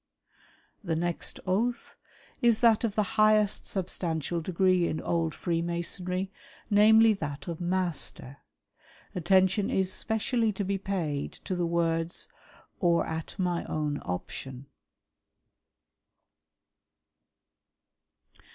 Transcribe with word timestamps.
The 0.83 0.95
next 0.95 1.39
oath 1.45 1.95
is 2.41 2.61
that 2.61 2.83
of 2.83 2.95
the 2.95 3.03
highest 3.21 3.67
substantial 3.67 4.41
degree 4.41 4.87
in 4.87 4.99
old 4.99 5.35
Freemasonry, 5.35 6.31
namely, 6.71 7.13
that 7.13 7.47
of 7.47 7.61
Master. 7.61 8.37
Attention 9.13 9.69
is 9.69 9.93
specially 9.93 10.51
to 10.53 10.63
be 10.63 10.79
paid 10.79 11.33
to 11.45 11.53
the 11.55 11.67
words 11.67 12.27
"or 12.79 13.05
at 13.05 13.37
my 13.37 13.63
own 13.65 14.01
option." 14.03 14.65